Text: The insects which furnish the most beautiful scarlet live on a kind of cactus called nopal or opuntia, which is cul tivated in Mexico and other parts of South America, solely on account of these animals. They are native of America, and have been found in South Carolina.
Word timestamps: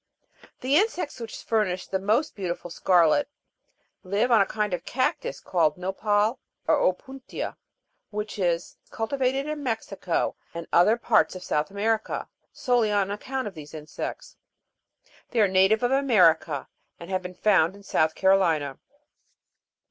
The 0.61 0.77
insects 0.77 1.19
which 1.19 1.43
furnish 1.43 1.85
the 1.85 1.99
most 1.99 2.33
beautiful 2.35 2.71
scarlet 2.71 3.29
live 4.03 4.31
on 4.31 4.41
a 4.41 4.47
kind 4.47 4.73
of 4.73 4.83
cactus 4.83 5.39
called 5.39 5.77
nopal 5.77 6.39
or 6.67 6.77
opuntia, 6.81 7.55
which 8.09 8.39
is 8.39 8.77
cul 8.89 9.07
tivated 9.07 9.45
in 9.45 9.61
Mexico 9.61 10.35
and 10.55 10.65
other 10.73 10.97
parts 10.97 11.35
of 11.35 11.43
South 11.43 11.69
America, 11.69 12.27
solely 12.51 12.91
on 12.91 13.11
account 13.11 13.47
of 13.47 13.53
these 13.53 13.75
animals. 13.75 14.37
They 15.29 15.39
are 15.39 15.47
native 15.47 15.83
of 15.83 15.91
America, 15.91 16.67
and 16.99 17.11
have 17.11 17.21
been 17.21 17.35
found 17.35 17.75
in 17.75 17.83
South 17.83 18.15
Carolina. 18.15 18.79